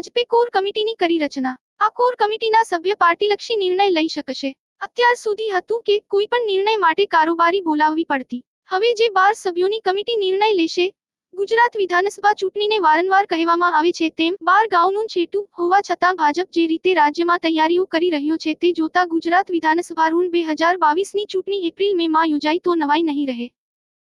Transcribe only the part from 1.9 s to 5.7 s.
Core કમિટીના સભ્ય પાર્ટીલક્ષી નિર્ણય લઈ શકશે. અત્યાર સુધી